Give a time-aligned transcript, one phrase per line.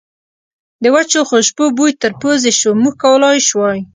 [0.83, 3.79] د وچو خوشبو بوی تر پوزې شو، موږ کولای شوای.